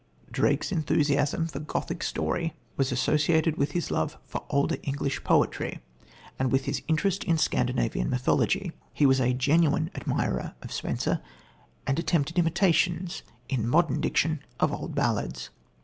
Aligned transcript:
Drake's 0.31 0.71
enthusiasm 0.71 1.45
for 1.45 1.59
Gothic 1.59 2.01
story 2.01 2.55
was 2.75 2.91
associated 2.91 3.57
with 3.59 3.73
his 3.73 3.91
love 3.91 4.17
for 4.25 4.43
older 4.49 4.77
English 4.81 5.23
poetry 5.23 5.79
and 6.39 6.51
with 6.51 6.65
his 6.65 6.81
interest 6.87 7.23
in 7.23 7.37
Scandinavian 7.37 8.09
mythology. 8.09 8.71
He 8.93 9.05
was 9.05 9.21
a 9.21 9.31
genuine 9.35 9.91
admirer 9.93 10.55
of 10.63 10.71
Spenser 10.73 11.21
and 11.85 11.99
attempted 11.99 12.39
imitations, 12.39 13.21
in 13.47 13.67
modern 13.69 14.01
diction, 14.01 14.39
of 14.59 14.71
old 14.73 14.95
ballads. 14.95 15.51